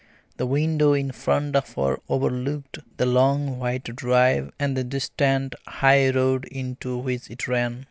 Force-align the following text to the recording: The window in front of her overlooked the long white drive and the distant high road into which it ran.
The 0.37 0.47
window 0.47 0.93
in 0.93 1.11
front 1.11 1.55
of 1.55 1.73
her 1.75 1.97
overlooked 2.09 2.79
the 2.97 3.05
long 3.05 3.59
white 3.59 3.83
drive 3.95 4.51
and 4.57 4.75
the 4.75 4.83
distant 4.83 5.53
high 5.67 6.09
road 6.09 6.45
into 6.45 6.97
which 6.97 7.29
it 7.29 7.47
ran. 7.47 7.79